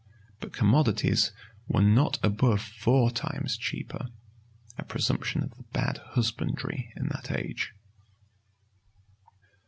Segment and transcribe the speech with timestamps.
[0.39, 1.31] But commodities
[1.67, 4.07] were not above four times cheaper;
[4.75, 7.75] a presumption of the bad husbandry in that age.